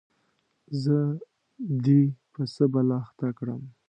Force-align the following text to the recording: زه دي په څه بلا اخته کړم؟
زه 0.83 0.97
دي 1.83 2.01
په 2.33 2.41
څه 2.53 2.63
بلا 2.73 2.97
اخته 3.03 3.27
کړم؟ 3.37 3.61